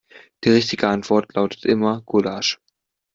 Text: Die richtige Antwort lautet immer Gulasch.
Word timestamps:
Die 0.43 0.49
richtige 0.49 0.87
Antwort 0.87 1.35
lautet 1.35 1.63
immer 1.63 2.01
Gulasch. 2.01 2.57